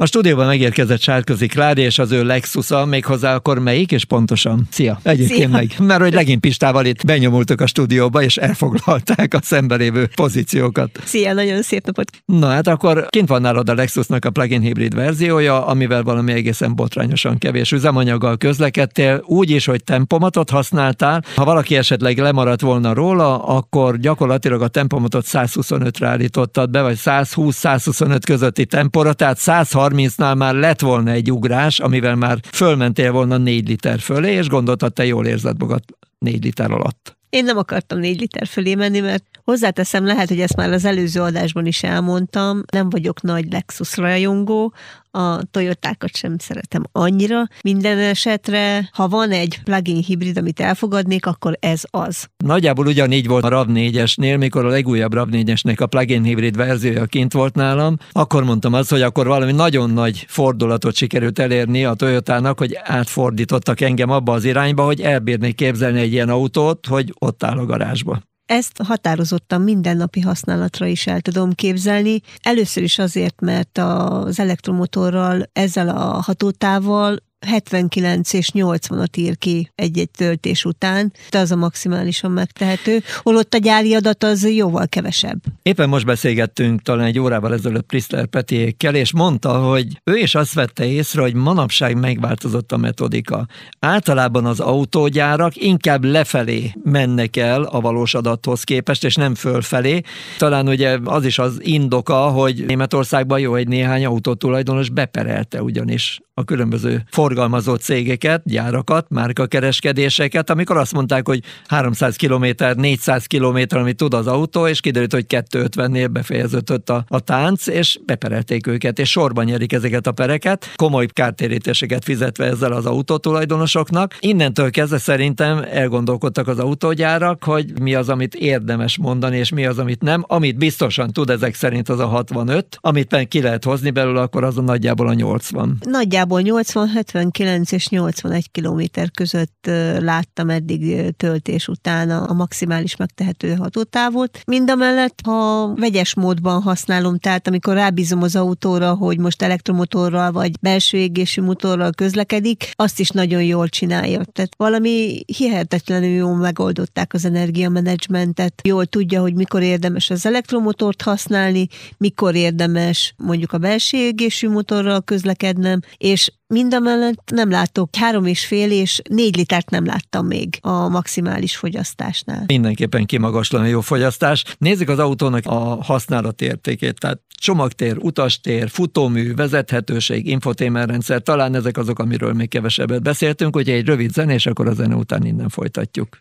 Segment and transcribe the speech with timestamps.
[0.00, 4.66] A stúdióban megérkezett Sárközi Klári és az ő Lexusa, méghozzá akkor melyik és pontosan?
[4.70, 5.00] Szia!
[5.02, 5.48] Egyébként Szia.
[5.48, 10.90] meg, mert hogy legint Pistával itt benyomultak a stúdióba, és elfoglalták a szembelévő pozíciókat.
[11.04, 12.10] Szia, nagyon szép napot!
[12.24, 16.74] Na hát akkor kint van nálad a Lexusnak a plug-in hibrid verziója, amivel valami egészen
[16.74, 21.24] botrányosan kevés üzemanyaggal közlekedtél, úgy is, hogy tempomatot használtál.
[21.34, 28.18] Ha valaki esetleg lemaradt volna róla, akkor gyakorlatilag a tempomatot 125-re állítottad be, vagy 120-125
[28.24, 33.68] közötti tempora, tehát 130 30-nál már lett volna egy ugrás, amivel már fölmentél volna 4
[33.68, 35.82] liter fölé, és gondoltad, te jól érzed magad
[36.18, 37.18] 4 liter alatt.
[37.30, 41.20] Én nem akartam négy liter fölé menni, mert hozzáteszem, lehet, hogy ezt már az előző
[41.20, 44.74] adásban is elmondtam, nem vagyok nagy Lexus rajongó,
[45.10, 47.42] a Toyotákat sem szeretem annyira.
[47.62, 52.26] Minden esetre, ha van egy plug-in hibrid, amit elfogadnék, akkor ez az.
[52.44, 57.54] Nagyjából ugyanígy volt a RAV4-esnél, mikor a legújabb RAV4-esnek a plug-in hibrid verziója kint volt
[57.54, 62.78] nálam, akkor mondtam azt, hogy akkor valami nagyon nagy fordulatot sikerült elérni a Toyotának, hogy
[62.82, 67.66] átfordítottak engem abba az irányba, hogy elbírnék képzelni egy ilyen autót, hogy ott áll a
[67.66, 68.29] garázsba.
[68.50, 72.20] Ezt határozottan mindennapi használatra is el tudom képzelni.
[72.42, 80.10] Először is azért, mert az elektromotorral, ezzel a hatótával 79 és 80-at ír ki egy-egy
[80.10, 85.38] töltés után, de az a maximálisan megtehető, holott a gyári adat az jóval kevesebb.
[85.62, 90.54] Éppen most beszélgettünk talán egy órával ezelőtt Priszler Petiékkel, és mondta, hogy ő is azt
[90.54, 93.46] vette észre, hogy manapság megváltozott a metodika.
[93.78, 100.00] Általában az autógyárak inkább lefelé mennek el a valós adathoz képest, és nem fölfelé.
[100.38, 106.44] Talán ugye az is az indoka, hogy Németországban jó egy néhány autótulajdonos beperelte ugyanis a
[106.44, 112.44] különböző forgalmazó cégeket, gyárakat, márkakereskedéseket, amikor azt mondták, hogy 300 km,
[112.76, 117.98] 400 km, amit tud az autó, és kiderült, hogy 250-nél befejeződött a, a tánc, és
[118.06, 124.16] beperelték őket, és sorban nyerik ezeket a pereket, komoly kártérítéseket fizetve ezzel az autótulajdonosoknak.
[124.20, 129.78] Innentől kezdve szerintem elgondolkodtak az autógyárak, hogy mi az, amit érdemes mondani, és mi az,
[129.78, 130.24] amit nem.
[130.26, 134.58] Amit biztosan tud ezek szerint az a 65, amit ki lehet hozni belőle, akkor az
[134.58, 135.76] a nagyjából a 80.
[135.80, 143.54] Nagyjából Nagyjából 80, 79 és 81 kilométer között láttam eddig töltés után a maximális megtehető
[143.54, 144.40] hatótávot.
[144.46, 150.98] Mindamellett, ha vegyes módban használom, tehát amikor rábízom az autóra, hogy most elektromotorral vagy belső
[150.98, 154.24] égésű motorral közlekedik, azt is nagyon jól csinálja.
[154.32, 158.60] Tehát valami hihetetlenül jól megoldották az energiamenedzsmentet.
[158.64, 165.00] Jól tudja, hogy mikor érdemes az elektromotort használni, mikor érdemes mondjuk a belső égésű motorral
[165.00, 165.80] közlekednem,
[166.10, 171.56] és mindamellett nem látok három és fél és négy litert nem láttam még a maximális
[171.56, 172.44] fogyasztásnál.
[172.46, 174.44] Mindenképpen kimagaslóan jó fogyasztás.
[174.58, 181.98] Nézzük az autónak a használat értékét, tehát csomagtér, utastér, futómű, vezethetőség, infotémelrendszer, talán ezek azok,
[181.98, 186.18] amiről még kevesebbet beszéltünk, hogy egy rövid zene, és akkor a zene után innen folytatjuk.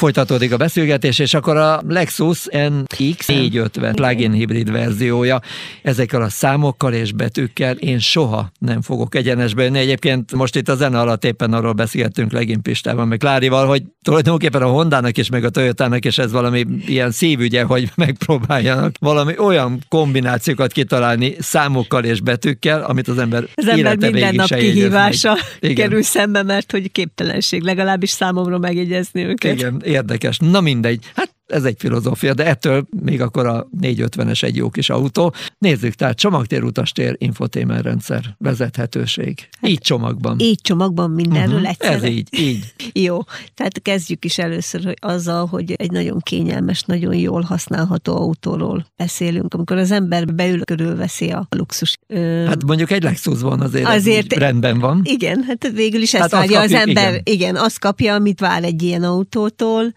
[0.00, 5.40] Folytatódik a beszélgetés, és akkor a Lexus NX 450 plug-in hibrid verziója
[5.82, 9.78] ezekkel a számokkal és betűkkel én soha nem fogok egyenesbe jönni.
[9.78, 14.62] Egyébként most itt a zene alatt éppen arról beszéltünk legint Pistával, meg Klárival, hogy tulajdonképpen
[14.62, 19.78] a Hondának is, meg a Toyotának is ez valami ilyen szívügye, hogy megpróbáljanak valami olyan
[19.88, 25.36] kombinációkat kitalálni számokkal és betűkkel, amit az ember Az ember minden nap kihívása
[25.74, 29.54] kerül szembe, mert hogy képtelenség, legalábbis számomra megjegyezni őket.
[29.54, 30.38] Igen, érdekes.
[30.38, 31.04] Na mindegy.
[31.14, 35.34] Hát ez egy filozófia, de ettől még akkor a 450-es egy jó kis autó.
[35.58, 39.48] Nézzük, tehát csomagtér, utastér, infotainment rendszer, vezethetőség.
[39.60, 40.38] Hát, így csomagban.
[40.38, 41.94] Így csomagban mindenről uh-huh, egyszerre.
[41.94, 42.74] Ez így, így.
[43.06, 43.18] jó,
[43.54, 49.54] tehát kezdjük is először hogy azzal, hogy egy nagyon kényelmes, nagyon jól használható autóról beszélünk,
[49.54, 51.96] amikor az ember beül, körülveszi a luxus.
[52.06, 52.44] Ö...
[52.46, 55.00] Hát mondjuk egy Lexus van azért, azért rendben van.
[55.04, 57.08] Igen, hát végül is ezt hát várja az ember.
[57.08, 57.22] Igen.
[57.24, 59.92] igen, azt kapja, amit vár egy ilyen autótól,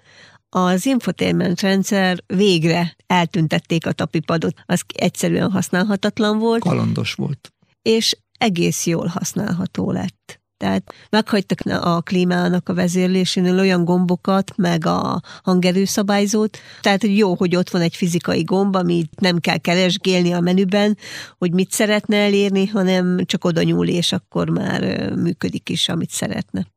[0.55, 6.61] az infotainment rendszer végre eltüntették a tapipadot, az egyszerűen használhatatlan volt.
[6.61, 7.53] Kalandos volt.
[7.81, 10.41] És egész jól használható lett.
[10.57, 17.55] Tehát meghagytak a klímának a vezérlésénél olyan gombokat, meg a hangerőszabályzót, tehát hogy jó, hogy
[17.55, 20.97] ott van egy fizikai gomb, amit nem kell keresgélni a menüben,
[21.37, 26.67] hogy mit szeretne elérni, hanem csak oda nyúl, és akkor már működik is, amit szeretne.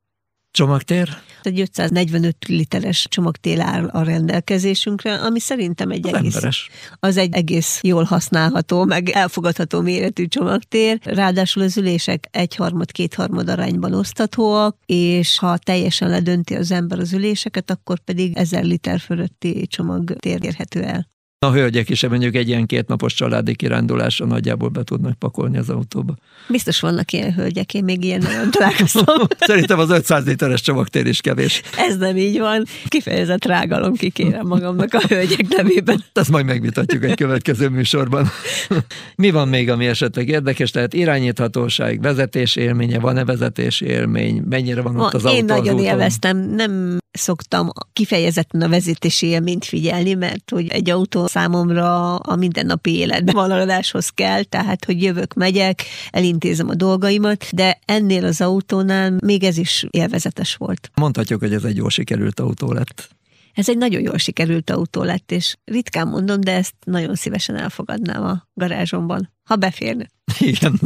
[0.57, 1.09] Csomagtér?
[1.43, 6.69] Egy 545 literes csomagtér áll a rendelkezésünkre, ami szerintem egy az egész, emberes.
[7.01, 10.99] az egy egész jól használható, meg elfogadható méretű csomagtér.
[11.03, 17.71] Ráadásul az ülések egyharmad, kétharmad arányban oszthatóak, és ha teljesen ledönti az ember az üléseket,
[17.71, 21.15] akkor pedig 1000 liter fölötti csomagtér érhető el.
[21.39, 26.17] A hölgyek is mondjuk egy ilyen kétnapos családi kirándulásra nagyjából be tudnak pakolni az autóba.
[26.49, 29.27] Biztos vannak ilyen hölgyek, én még ilyen nagyon találkoztam.
[29.39, 31.63] Szerintem az 500 literes csomagtér is kevés.
[31.77, 32.65] Ez nem így van.
[32.89, 36.05] Kifejezett rágalom kikérem magamnak a hölgyek nevében.
[36.13, 38.29] Ezt majd megvitatjuk egy következő műsorban.
[39.17, 40.71] Mi van még, ami esetleg érdekes?
[40.71, 45.77] Tehát irányíthatóság, vezetés élménye, van-e vezetés élmény, mennyire van, van ott az Én autó nagyon
[45.77, 52.37] az élveztem, nem szoktam kifejezetten a vezetési élményt figyelni, mert hogy egy autó számomra a
[52.37, 59.15] mindennapi életben valaladáshoz kell, tehát hogy jövök, megyek, elintézem a dolgaimat, de ennél az autónál
[59.25, 60.91] még ez is élvezetes volt.
[60.95, 63.09] Mondhatjuk, hogy ez egy jól sikerült autó lett.
[63.57, 68.23] Ez egy nagyon jól sikerült autó lett, és ritkán mondom, de ezt nagyon szívesen elfogadnám
[68.23, 70.07] a garázsomban, ha beférne.
[70.39, 70.81] Igen,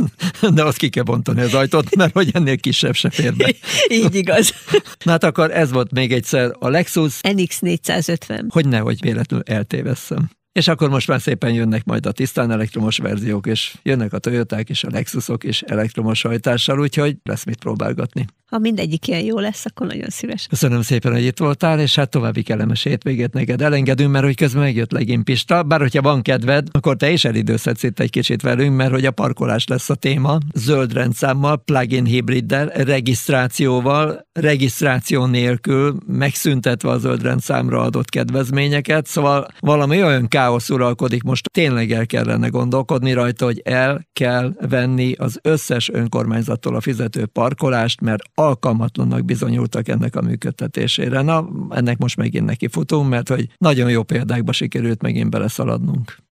[0.55, 3.53] de azt ki kell bontani az ajtót, mert hogy ennél kisebb se fér be.
[4.01, 4.55] Így igaz.
[5.05, 8.47] Na hát akkor ez volt még egyszer a Lexus, NX 450.
[8.51, 10.31] hogy nehogy véletlenül eltévesszem.
[10.53, 14.69] És akkor most már szépen jönnek majd a tisztán elektromos verziók, és jönnek a Toyoták
[14.69, 18.27] és a Lexusok is elektromos hajtással, úgyhogy lesz mit próbálgatni.
[18.51, 20.49] Ha mindegyik ilyen jó lesz, akkor nagyon szívesen.
[20.49, 23.63] Köszönöm szépen, hogy itt voltál, és hát további kellemes hétvégét neked.
[23.63, 27.83] Elengedünk, mert hogy közben megjött legény Pista, bár hogyha van kedved, akkor te is elidőzhetsz
[27.83, 32.67] itt egy kicsit velünk, mert hogy a parkolás lesz a téma, zöld rendszámmal, plug-in hibriddel,
[32.67, 41.51] regisztrációval, regisztráció nélkül, megszüntetve a zöld rendszámra adott kedvezményeket, szóval valami olyan káosz uralkodik, most.
[41.51, 48.01] Tényleg el kellene gondolkodni rajta, hogy el kell venni az összes önkormányzattól a fizető parkolást,
[48.01, 51.23] mert alkalmatlannak bizonyultak ennek a működtetésére.
[51.23, 56.23] Na, ennek most megint neki futunk, mert hogy nagyon jó példákba sikerült megint beleszaladnunk.